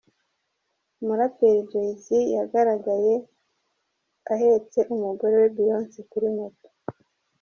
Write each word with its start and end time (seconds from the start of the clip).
Umuraperi 1.01 1.61
Jay 1.69 1.91
Z 2.01 2.05
yagaragaye 2.37 3.13
uhetse 4.33 4.79
umugore 4.93 5.33
we 5.41 5.47
Beyonce 5.55 5.99
kuri 6.11 6.27
moto. 6.37 6.67